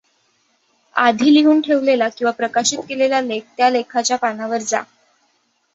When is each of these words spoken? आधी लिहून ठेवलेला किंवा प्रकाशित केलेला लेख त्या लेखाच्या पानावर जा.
आधी 0.95 1.33
लिहून 1.33 1.61
ठेवलेला 1.61 2.07
किंवा 2.09 2.31
प्रकाशित 2.31 2.79
केलेला 2.89 3.21
लेख 3.21 3.41
त्या 3.57 3.69
लेखाच्या 3.69 4.17
पानावर 4.17 4.61
जा. 4.61 4.81